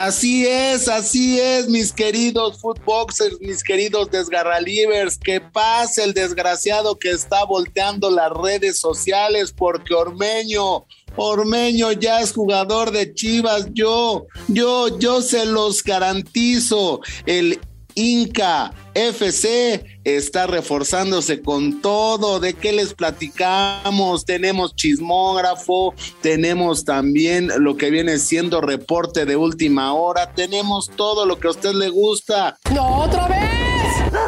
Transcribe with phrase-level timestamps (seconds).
[0.00, 5.18] Así es, así es, mis queridos footboxers, mis queridos desgarralivers.
[5.18, 10.86] Que pase el desgraciado que está volteando las redes sociales porque Ormeño,
[11.16, 13.66] Ormeño ya es jugador de Chivas.
[13.74, 17.02] Yo, yo, yo se los garantizo.
[17.26, 17.60] El
[18.00, 22.40] Inca FC está reforzándose con todo.
[22.40, 24.24] ¿De qué les platicamos?
[24.24, 31.38] Tenemos chismógrafo, tenemos también lo que viene siendo reporte de última hora, tenemos todo lo
[31.38, 32.58] que a usted le gusta.
[32.72, 33.60] ¡No, otra vez!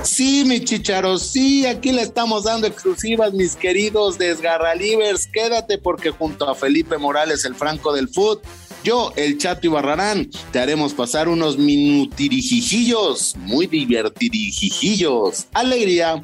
[0.04, 5.26] Sí, mi chicharo, sí, aquí le estamos dando exclusivas, mis queridos desgarralivers.
[5.26, 8.42] Quédate porque junto a Felipe Morales, el Franco del Foot,
[8.82, 15.46] yo, el Chato y Barrarán, te haremos pasar unos minutirijillos, muy divertidijillos.
[15.52, 16.22] Alegría.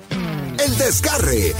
[0.64, 1.54] El desgarre.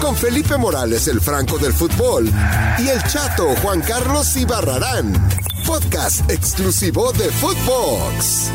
[0.00, 2.30] Con Felipe Morales, el Franco del Fútbol.
[2.78, 5.12] Y el Chato Juan Carlos Ibarrarán.
[5.66, 8.50] Podcast exclusivo de Footbox.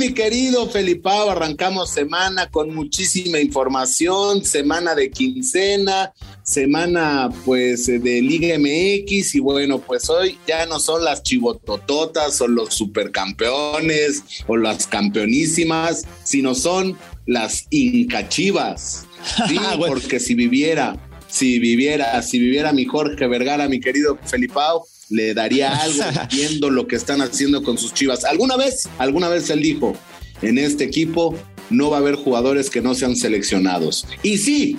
[0.00, 8.58] Mi querido Felipao, arrancamos semana con muchísima información, semana de quincena, semana pues de Liga
[8.58, 14.86] MX y bueno, pues hoy ya no son las chivotototas o los supercampeones o las
[14.86, 19.06] campeonísimas, sino son las incachivas.
[19.48, 20.96] Sí, porque si viviera,
[21.28, 26.86] si viviera, si viviera mi Jorge Vergara, mi querido Felipao, le daría algo viendo lo
[26.86, 28.24] que están haciendo con sus chivas.
[28.24, 29.94] Alguna vez, alguna vez él dijo,
[30.40, 31.36] en este equipo
[31.68, 34.06] no va a haber jugadores que no sean seleccionados.
[34.22, 34.78] Y sí,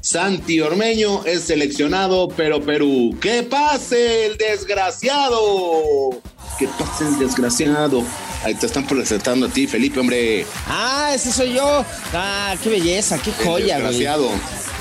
[0.00, 6.10] Santi Ormeño es seleccionado, pero Perú, ¡que pase el desgraciado!
[6.58, 8.02] ¡Que pase el desgraciado!
[8.44, 10.44] Ahí te están presentando a ti, Felipe, hombre.
[10.66, 11.84] Ah, ese soy yo.
[12.12, 14.04] Ah, qué belleza, qué El joya, güey.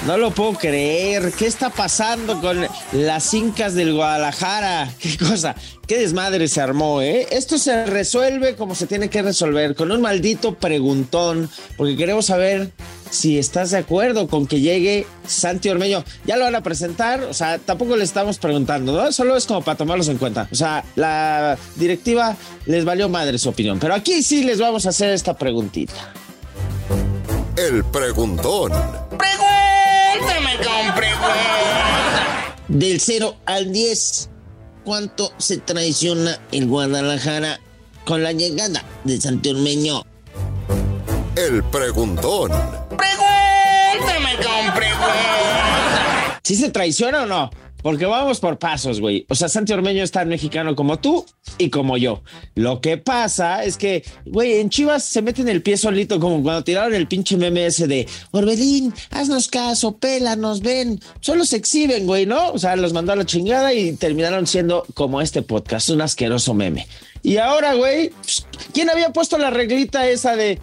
[0.06, 1.32] No lo puedo creer.
[1.32, 4.92] ¿Qué está pasando con las incas del Guadalajara?
[5.00, 7.28] Qué cosa, qué desmadre se armó, ¿eh?
[7.30, 12.72] Esto se resuelve como se tiene que resolver, con un maldito preguntón, porque queremos saber
[13.12, 16.04] si estás de acuerdo con que llegue Santi Ormeño.
[16.26, 19.12] Ya lo van a presentar, o sea, tampoco le estamos preguntando, ¿no?
[19.12, 20.48] Solo es como para tomarlos en cuenta.
[20.52, 22.36] O sea, la directiva
[22.66, 26.12] les valió madre su opinión, pero aquí sí les vamos a hacer esta preguntita.
[27.56, 28.72] El preguntón.
[32.68, 34.30] Del 0 al 10,
[34.86, 37.60] ¿cuánto se traiciona el Guadalajara
[38.06, 40.04] con la llegada de Santi Ormeño?
[41.36, 42.52] El preguntón.
[42.90, 46.40] Pregúntame con preguntas.
[46.44, 47.50] ¿Sí se traiciona o no?
[47.82, 49.26] Porque vamos por pasos, güey.
[49.30, 51.26] O sea, Santi Ormeño es tan mexicano como tú
[51.58, 52.22] y como yo.
[52.56, 56.64] Lo que pasa es que, güey, en Chivas se meten el pie solito, como cuando
[56.64, 61.00] tiraron el pinche meme ese de Orbelín, haznos caso, pélanos, ven.
[61.20, 62.52] Solo se exhiben, güey, ¿no?
[62.52, 66.54] O sea, los mandó a la chingada y terminaron siendo como este podcast, un asqueroso
[66.54, 66.88] meme.
[67.24, 70.60] Y ahora, güey, pues, ¿quién había puesto la reglita esa de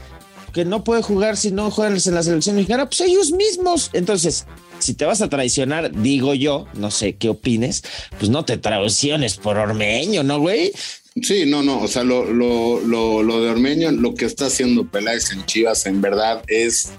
[0.53, 2.87] que no puede jugar si no juegas en la selección mexicana?
[2.87, 3.91] Pues ellos mismos.
[3.93, 4.47] Entonces,
[4.79, 7.83] si te vas a traicionar, digo yo, no sé qué opines,
[8.19, 10.73] pues no te traiciones por Ormeño, ¿no, güey?
[11.21, 14.87] Sí, no, no, o sea, lo, lo, lo, lo de Ormeño, lo que está haciendo
[14.87, 16.91] Peláez en Chivas, en verdad, es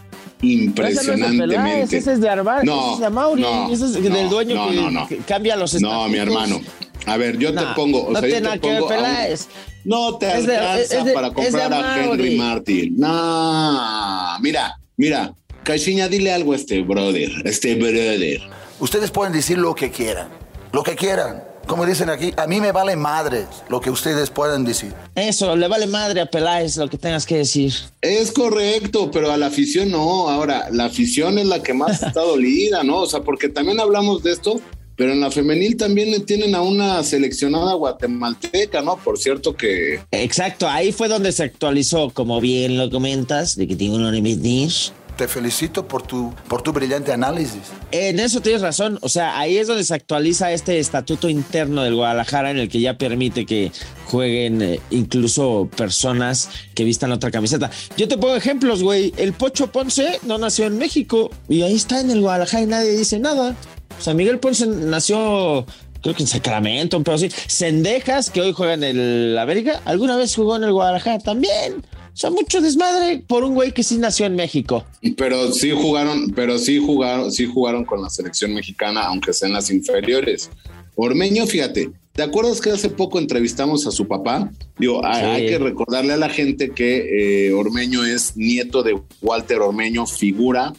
[0.42, 1.98] impresionantemente.
[1.98, 4.56] Ese es de Arbar, No, ese es de Amaury, no, ese es no, del dueño
[4.56, 5.08] no, que, no, no.
[5.08, 6.44] que cambia los No, mi estatutos.
[6.44, 6.62] hermano.
[7.06, 8.80] A ver, yo No, te pongo, o no sea, tiene yo nada te que ver
[8.82, 9.48] pongo a un- Peláez.
[9.86, 12.04] No te Es de- alcanza es de- para comprar a.
[12.06, 12.98] Henry Martin.
[12.98, 15.34] No, mira, mira,
[15.70, 18.42] Caixinha, dile algo a este brother, a este brother.
[18.80, 20.28] Ustedes pueden decir lo que quieran,
[20.72, 21.44] lo que quieran.
[21.68, 24.96] Como dicen aquí, a mí me vale madres lo que ustedes puedan decir.
[25.14, 27.72] Eso, le vale madre a Peláez lo que tengas que decir.
[28.02, 30.28] Es correcto, pero a la afición no.
[30.28, 33.02] Ahora, la afición es la que más está dolida, ¿no?
[33.02, 34.60] O sea, porque también hablamos de esto,
[34.96, 38.98] pero en la femenil también le tienen a una seleccionada guatemalteca, ¿no?
[38.98, 43.90] Por cierto que Exacto, ahí fue donde se actualizó, como bien lo comentas, de que
[43.92, 44.72] una repetir.
[45.20, 47.64] Te felicito por tu, por tu brillante análisis.
[47.92, 49.00] En eso tienes razón.
[49.02, 52.80] O sea, ahí es donde se actualiza este estatuto interno del Guadalajara en el que
[52.80, 53.74] ya permite que
[54.06, 57.70] jueguen eh, incluso personas que vistan otra camiseta.
[57.98, 59.14] Yo te pongo ejemplos, güey.
[59.18, 62.92] El Pocho Ponce no nació en México y ahí está en el Guadalajara y nadie
[62.92, 63.58] dice nada.
[64.00, 65.66] O sea, Miguel Ponce nació,
[66.02, 67.30] creo que en Sacramento, pero sí.
[67.46, 71.84] Sendejas, que hoy juega en el América, alguna vez jugó en el Guadalajara también.
[72.20, 74.86] O sea, mucho desmadre por un güey que sí nació en México.
[75.16, 79.54] Pero sí jugaron, pero sí jugaron, sí jugaron con la selección mexicana, aunque sea en
[79.54, 80.50] las inferiores.
[80.96, 84.52] Ormeño, fíjate, ¿te acuerdas que hace poco entrevistamos a su papá?
[84.78, 85.26] Digo, hay, Sí.
[85.30, 90.74] hay que recordarle a la gente que eh, Ormeño es nieto de Walter Ormeño, figura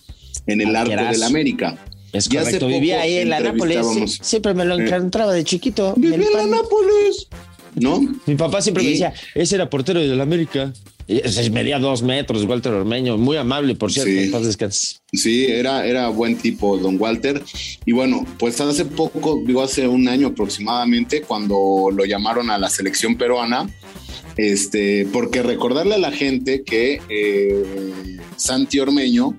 [0.47, 1.13] en el arco Arquerazo.
[1.13, 1.79] del América.
[2.13, 3.87] Es Y correcto, vivía ahí en la Nápoles.
[3.95, 4.85] sí, siempre me lo Eh.
[4.85, 5.95] encontraba de chiquito.
[5.97, 6.57] Vivía en la.
[6.59, 7.29] Nápoles,
[7.77, 7.99] ¿no?
[8.27, 10.75] Mi papá siempre me decía, ese era portero del América.
[11.51, 14.11] Medía dos metros, Walter Ormeño, muy amable, por cierto.
[14.11, 14.31] Sí.
[15.13, 17.43] Sí, era, era buen tipo, don Walter.
[17.85, 22.71] Y bueno, pues hace poco, digo, hace un año aproximadamente, cuando lo llamaron a la
[22.71, 23.69] selección peruana,
[24.37, 29.37] este, porque recordarle a la gente que eh, Santi Ormeño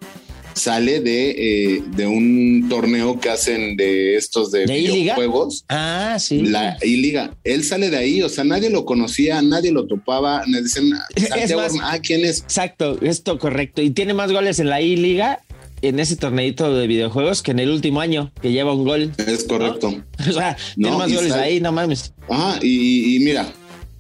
[0.54, 5.16] sale de, eh, de un torneo que hacen de estos de, ¿De I-Liga?
[5.16, 5.66] videojuegos.
[5.70, 6.42] Ah, sí.
[6.42, 10.62] La I-Liga, él sale de ahí, o sea, nadie lo conocía, nadie lo topaba, me
[10.62, 12.42] dicen, más- Orme- ah, ¿quién es?
[12.42, 13.82] Exacto, esto correcto.
[13.82, 15.40] Y tiene más goles en la I-Liga,
[15.82, 19.14] en ese torneito de videojuegos, que en el último año, que lleva un gol.
[19.26, 19.94] Es correcto.
[20.30, 22.14] O sea, No, tiene más goles sale- ahí, no mames.
[22.30, 23.52] Ajá, y, y mira,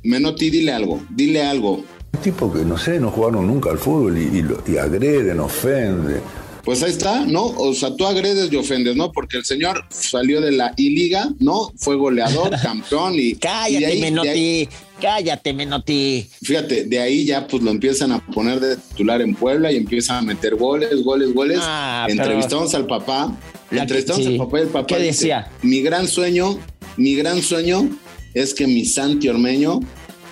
[0.03, 1.83] Menotti, dile algo, dile algo.
[2.23, 6.21] Tipo que no sé, no jugaron nunca al fútbol y, y lo- y agreden, ofenden.
[6.63, 7.45] Pues ahí está, ¿no?
[7.45, 9.11] O sea, tú agredes y ofendes, ¿no?
[9.11, 11.71] Porque el señor salió de la I-Liga, ¿no?
[11.77, 13.29] Fue goleador, campeón y...
[13.29, 14.29] y Cállate, ahí- de Menotti.
[14.29, 14.69] ahí-
[15.01, 16.27] Cállate, Menotti.
[16.43, 20.17] fíjate, de ahí ya pues lo empiezan a poner de titular en Puebla y empiezan
[20.17, 21.57] a meter goles, goles, goles.
[21.61, 23.35] Ah, pero- Entrevistamos al papá,
[23.71, 24.33] entrevistamos sí.
[24.33, 25.51] al papá y el papá ¿Qué dice, decía?
[25.63, 26.59] mi gran sueño,
[26.97, 27.89] mi gran sueño
[28.35, 29.79] es que mi Santi Ormeño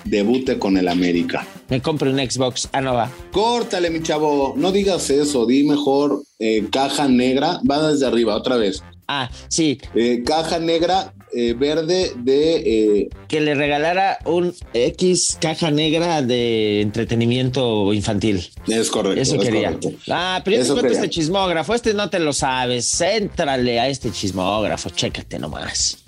[0.04, 1.46] debute con el América.
[1.68, 2.68] Me compre un Xbox.
[2.72, 3.10] Ah, no va.
[3.32, 8.56] Córtale, mi chavo, no digas eso, di mejor eh, caja negra, va desde arriba otra
[8.56, 8.82] vez.
[9.08, 13.08] Ah, sí, Eh, caja negra eh, verde de...
[13.28, 18.48] que le regalara un X caja negra de entretenimiento infantil.
[18.68, 19.20] es correcto.
[19.20, 19.72] Eso es quería.
[19.72, 19.92] correcto.
[20.08, 21.74] Ah, pero yo te cuento este chismógrafo.
[21.74, 23.00] Este no te lo sabes.
[23.00, 24.90] Éntrale a este chismógrafo.
[24.90, 25.98] Chécate nomás.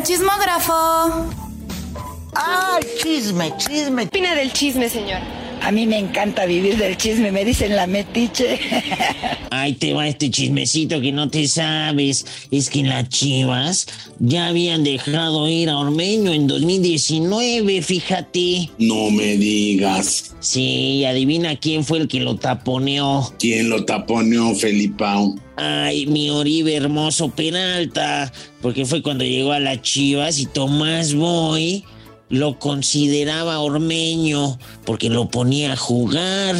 [0.00, 1.26] El chismógrafo.
[2.34, 4.08] ¡Ay, chisme, chisme!
[4.08, 5.20] ¿Qué opina del chisme, señor?
[5.62, 8.58] A mí me encanta vivir del chisme, me dicen la metiche.
[9.50, 12.24] Ahí te va este chismecito que no te sabes.
[12.50, 13.86] Es que las chivas
[14.18, 18.70] ya habían dejado ir a Ormeño en 2019, fíjate.
[18.78, 23.34] No me digas Sí, adivina quién fue el que lo taponeó.
[23.38, 25.34] quién lo taponeó, Felipao.
[25.56, 28.32] Ay, mi Oribe hermoso Peralta,
[28.62, 31.84] porque fue cuando llegó a las Chivas y Tomás Boy
[32.30, 36.56] lo consideraba ormeño porque lo ponía a jugar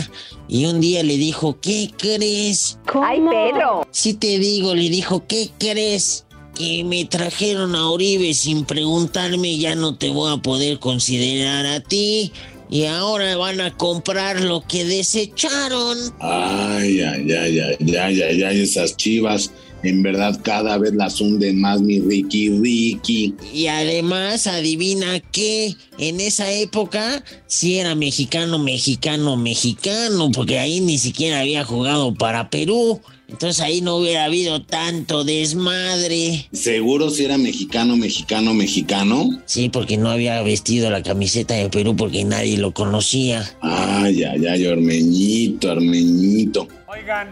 [0.49, 2.79] y un día le dijo, ¿qué crees?
[2.93, 3.87] ¡Ay, Pedro!
[3.93, 6.27] Si te digo, le dijo, ¿qué crees?
[6.57, 11.81] Que me trajeron a Oribe sin preguntarme, ya no te voy a poder considerar a
[11.81, 12.33] ti.
[12.69, 15.99] Y ahora van a comprar lo que desecharon.
[16.21, 19.53] Ay, ay, ay, ay, ay, ay, ay, esas chivas.
[19.83, 23.35] En verdad, cada vez las hunden más, mi Ricky, Ricky.
[23.53, 30.99] Y además, adivina qué, en esa época sí era mexicano, mexicano, mexicano, porque ahí ni
[30.99, 33.01] siquiera había jugado para Perú.
[33.31, 36.49] Entonces ahí no hubiera habido tanto desmadre.
[36.53, 39.31] Seguro si era mexicano, mexicano, mexicano.
[39.47, 43.49] Sí, porque no había vestido la camiseta de Perú porque nadie lo conocía.
[43.61, 46.67] Ay, ay, ay, Ormeñito, Ormeñito.
[46.89, 47.29] Oigan,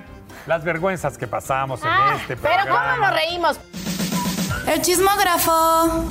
[0.48, 2.94] las vergüenzas que pasamos en Ah, este pero programa.
[2.96, 3.56] ¿cómo nos reímos?
[4.74, 6.08] El chismógrafo.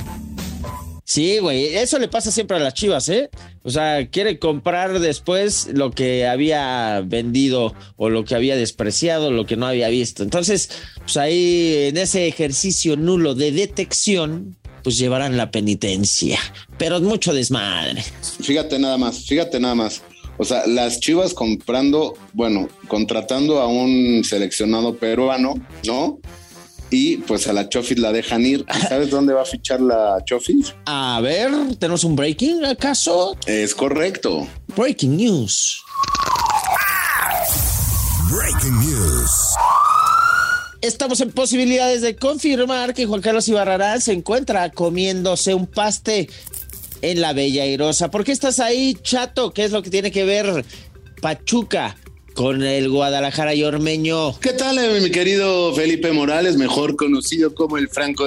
[1.04, 3.30] Sí, güey, eso le pasa siempre a las chivas, ¿eh?
[3.62, 9.46] O sea, quiere comprar después lo que había vendido o lo que había despreciado, lo
[9.46, 10.22] que no había visto.
[10.22, 10.68] Entonces,
[10.98, 16.38] pues ahí en ese ejercicio nulo de detección, pues llevarán la penitencia.
[16.76, 18.04] Pero mucho desmadre.
[18.42, 20.02] Fíjate nada más, fíjate nada más.
[20.38, 25.54] O sea, las chivas comprando, bueno, contratando a un seleccionado peruano,
[25.84, 26.20] ¿no?
[26.90, 28.64] Y pues a la Chofis la dejan ir.
[28.74, 30.74] ¿Y ¿Sabes dónde va a fichar la Chofis?
[30.86, 33.36] A ver, ¿tenemos un breaking acaso?
[33.46, 34.46] Es correcto.
[34.76, 35.82] Breaking news.
[38.30, 39.30] Breaking news.
[40.80, 46.28] Estamos en posibilidades de confirmar que Juan Carlos Ibarrarán se encuentra comiéndose un paste
[47.02, 48.10] en la Bella Airosa.
[48.10, 49.52] ¿Por qué estás ahí, chato?
[49.52, 50.64] ¿Qué es lo que tiene que ver
[51.20, 51.96] Pachuca
[52.34, 54.38] con el Guadalajara y Ormeño?
[54.40, 58.26] ¿Qué tal, eh, mi querido Felipe Morales, mejor conocido como el Franco?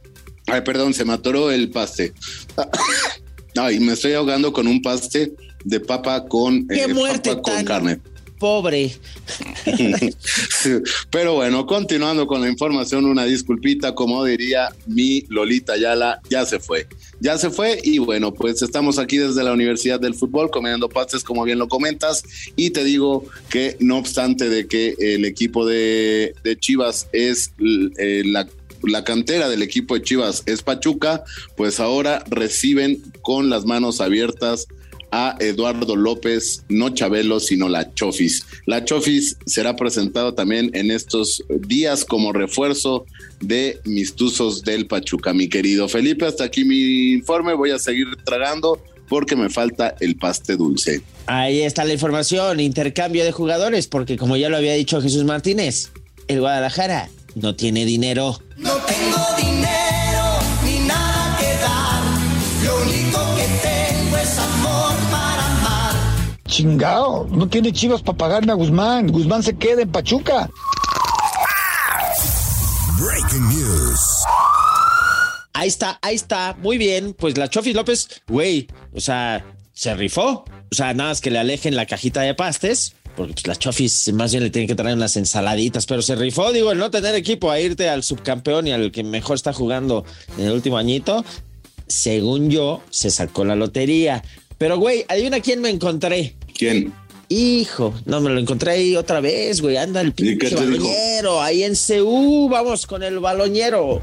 [0.46, 2.12] Ay, perdón, se me atoró el paste.
[3.56, 5.32] Ay, me estoy ahogando con un paste
[5.64, 8.00] de papa con, ¡Qué eh, muerte papa con carne.
[8.42, 8.90] Pobre!
[11.10, 16.58] Pero bueno, continuando con la información, una disculpita, como diría mi Lolita Yala, ya se
[16.58, 16.88] fue.
[17.20, 21.22] ya se fue y bueno, pues estamos aquí desde la Universidad del Fútbol comiendo pastes
[21.22, 22.24] como bien lo comentas
[22.56, 27.52] y te digo que no obstante de que el equipo de, Chivas es
[27.96, 31.22] eh, la cantera del equipo de Chivas es Pachuca,
[31.56, 34.66] pues ahora reciben con las manos abiertas
[35.12, 38.44] a Eduardo López, no Chabelo, sino la Chofis.
[38.66, 43.04] La Chofis será presentado también en estos días como refuerzo
[43.40, 46.26] de mis tuzos del Pachuca, mi querido Felipe.
[46.26, 51.02] Hasta aquí mi informe, voy a seguir tragando porque me falta el paste dulce.
[51.26, 55.90] Ahí está la información, intercambio de jugadores, porque como ya lo había dicho Jesús Martínez,
[56.28, 58.40] el Guadalajara no tiene dinero.
[58.56, 59.81] No tengo dinero
[66.52, 69.06] Chingao, no tiene chivas para pagarme a Guzmán.
[69.06, 70.50] Guzmán se queda en Pachuca.
[73.00, 74.00] Breaking news.
[75.54, 76.54] Ahí está, ahí está.
[76.60, 77.14] Muy bien.
[77.14, 79.42] Pues la Chofis López, güey, o sea,
[79.72, 80.44] se rifó.
[80.70, 84.12] O sea, nada más que le alejen la cajita de pastes porque pues, las Chofis
[84.12, 87.14] más bien le tienen que traer unas ensaladitas, pero se rifó, digo, el no tener
[87.14, 90.04] equipo a irte al subcampeón y al que mejor está jugando
[90.36, 91.24] en el último añito,
[91.86, 94.22] según yo, se sacó la lotería.
[94.62, 96.36] Pero, güey, adivina quién me encontré.
[96.56, 96.92] ¿Quién?
[97.28, 99.76] Hijo, no me lo encontré ahí otra vez, güey.
[99.76, 104.02] Anda el pinche baloñero, ahí en CU, vamos con el baloñero.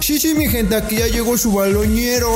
[0.00, 2.30] Sí, sí, mi gente, aquí ya llegó su baloñero.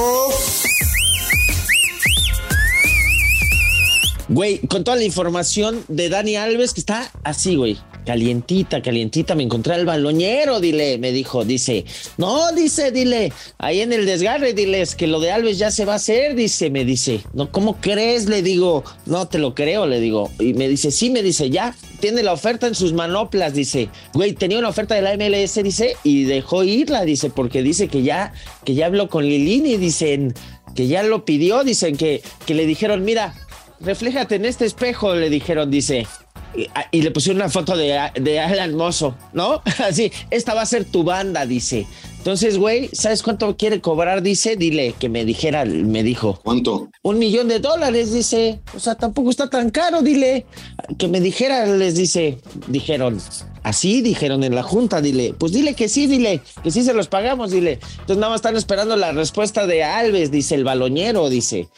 [4.29, 7.79] Güey, con toda la información de Dani Alves, que está así, güey.
[8.07, 11.85] Calientita, calientita, me encontré al baloñero, dile, me dijo, dice,
[12.19, 15.95] no, dice, dile, ahí en el desgarre, diles que lo de Alves ya se va
[15.95, 18.27] a hacer, dice, me dice, no, ¿cómo crees?
[18.27, 21.75] Le digo, no te lo creo, le digo, y me dice, sí, me dice, ya,
[21.99, 25.97] tiene la oferta en sus manoplas, dice, güey, tenía una oferta de la MLS, dice,
[26.05, 28.33] y dejó irla, dice, porque dice que ya,
[28.65, 30.33] que ya habló con Lilini, dicen,
[30.77, 33.35] que ya lo pidió, dicen que, que le dijeron, mira,
[33.81, 36.07] refléjate en este espejo, le dijeron, dice.
[36.91, 39.63] Y, le pusieron una foto de, de Alan Mozo, ¿no?
[39.79, 41.87] Así, esta va a ser tu banda, dice.
[42.27, 44.21] Entonces, güey, ¿sabes cuánto quiere cobrar?
[44.21, 46.41] Dice, dile que me dijera, me dijo.
[46.43, 46.89] ¿Cuánto?
[47.03, 48.59] Un millón de dólares, dice.
[48.75, 50.45] O sea, tampoco está tan caro, dile.
[50.99, 52.39] Que me dijera, les dice.
[52.67, 53.21] Dijeron,
[53.63, 55.35] así dijeron en la junta, dile.
[55.39, 56.41] Pues dile que sí, dile.
[56.65, 57.79] Que sí se los pagamos, dile.
[57.93, 61.69] Entonces nada más están esperando la respuesta de Alves, dice el baloñero, dice.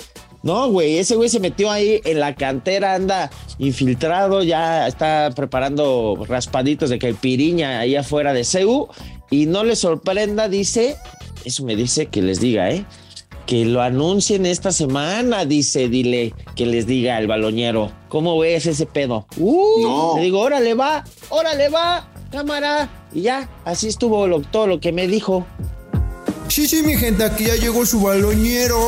[0.42, 6.16] No, güey, ese güey se metió ahí en la cantera, anda infiltrado, ya está preparando
[6.28, 8.88] raspaditos de que piriña ahí afuera de CEU
[9.30, 10.96] y no le sorprenda, dice,
[11.44, 12.84] eso me dice que les diga, ¿eh?
[13.46, 17.90] Que lo anuncien esta semana, dice, dile que les diga el baloñero.
[18.08, 19.26] ¿Cómo ves ese pedo?
[19.38, 20.12] Uh, no.
[20.16, 22.90] Le digo, órale va, órale va, cámara.
[23.12, 25.46] Y ya, así estuvo lo, todo lo que me dijo.
[26.48, 28.78] Sí, sí, mi gente, aquí ya llegó su baloñero.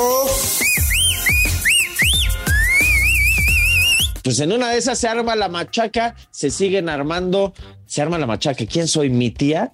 [4.22, 7.54] Pues en una de esas se arma la machaca, se siguen armando,
[7.86, 8.66] se arma la machaca.
[8.66, 9.10] ¿Quién soy?
[9.10, 9.72] ¿Mi tía?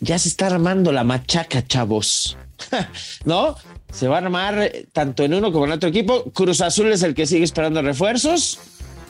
[0.00, 2.36] Ya se está armando la machaca, chavos.
[3.24, 3.56] ¿No?
[3.92, 6.24] Se va a armar eh, tanto en uno como en otro equipo.
[6.32, 8.58] Cruz Azul es el que sigue esperando refuerzos.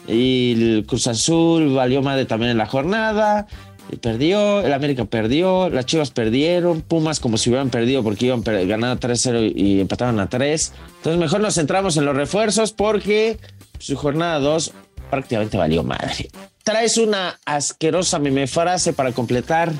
[0.06, 3.48] Y el Cruz Azul valió madre también en la jornada.
[3.90, 8.42] Y perdió, el América perdió, las Chivas perdieron, Pumas como si hubieran perdido porque iban
[8.42, 10.72] ganando 3-0 y empataron a 3.
[10.96, 13.38] Entonces mejor nos centramos en los refuerzos porque
[13.78, 14.72] su jornada 2
[15.10, 16.28] prácticamente valió madre.
[16.64, 19.72] Traes una asquerosa meme frase para completar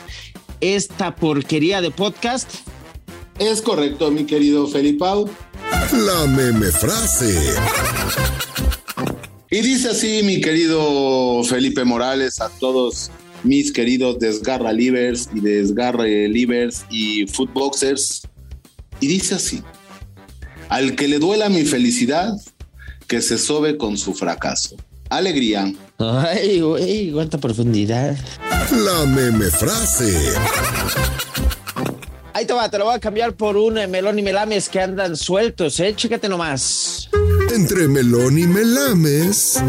[0.60, 2.48] esta porquería de podcast.
[3.38, 5.28] Es correcto, mi querido Felipao.
[5.92, 7.54] La meme frase.
[9.50, 13.10] Y dice así, mi querido Felipe Morales, a todos
[13.44, 18.22] mis queridos Desgarra Livers y Desgarre Livers y Footboxers.
[19.00, 19.62] Y dice así:
[20.68, 22.32] Al que le duela mi felicidad,
[23.06, 24.76] que se sobe con su fracaso.
[25.08, 25.72] Alegría.
[25.98, 28.16] Ay, güey, cuánta profundidad.
[28.70, 30.34] La meme frase.
[32.32, 34.80] Ahí te va, te lo voy a cambiar por un eh, melón y melames que
[34.80, 35.94] andan sueltos, ¿eh?
[35.96, 37.08] Chécate nomás.
[37.54, 39.62] Entre melón y melames.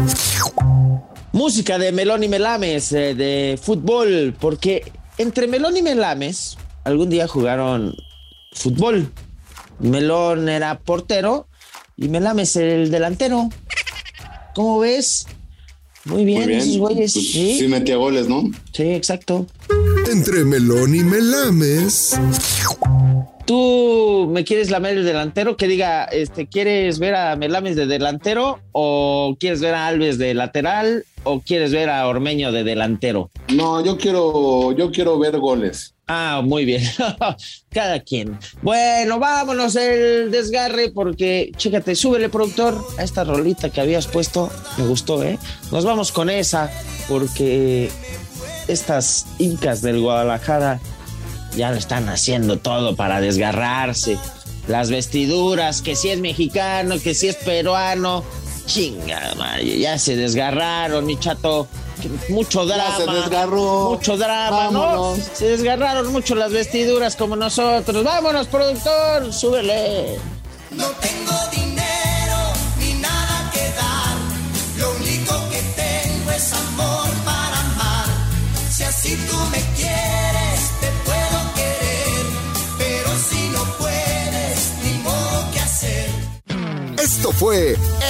[1.32, 7.26] Música de melón y melames, eh, de fútbol, porque entre melón y melames algún día
[7.26, 7.94] jugaron
[8.52, 9.10] fútbol.
[9.78, 11.47] Melón era portero
[11.98, 13.48] y Melames el delantero.
[14.54, 15.26] ¿Cómo ves?
[16.04, 16.60] Muy bien, Muy bien.
[16.60, 17.12] esos güeyes.
[17.12, 17.58] Pues sí.
[17.58, 18.44] sí metía goles, ¿no?
[18.72, 19.46] Sí, exacto.
[20.10, 22.18] Entre melón y melames.
[23.44, 25.56] ¿Tú me quieres lamer el delantero?
[25.56, 28.58] Que diga, este, ¿quieres ver a Melames de delantero?
[28.72, 31.04] ¿O quieres ver a Alves de lateral?
[31.24, 33.30] ¿O quieres ver a Ormeño de delantero?
[33.54, 35.94] No, yo quiero, yo quiero ver goles.
[36.08, 36.82] Ah, muy bien.
[37.70, 38.38] Cada quien.
[38.62, 44.50] Bueno, vámonos el desgarre porque, chécate, súbele, productor, a esta rolita que habías puesto.
[44.78, 45.38] Me gustó, ¿eh?
[45.70, 46.70] Nos vamos con esa
[47.08, 47.90] porque
[48.68, 50.80] estas incas del Guadalajara
[51.56, 54.18] ya lo están haciendo todo para desgarrarse.
[54.66, 58.24] Las vestiduras, que si es mexicano, que si es peruano.
[58.64, 61.68] Chinga, ya se desgarraron, mi chato.
[62.28, 62.96] Mucho drama.
[62.96, 63.90] se desgarró.
[63.90, 65.16] Mucho drama.
[65.32, 68.04] Se desgarraron mucho las vestiduras como nosotros.
[68.04, 70.18] Vámonos, productor, súbele.
[70.70, 72.38] No tengo dinero
[72.78, 74.16] ni nada que dar.
[74.78, 78.06] Lo único que tengo es amor para amar.
[78.70, 82.26] Si así tú me quieres, te puedo querer.
[82.78, 86.10] Pero si no puedes, ni modo que hacer.
[86.98, 87.76] Esto fue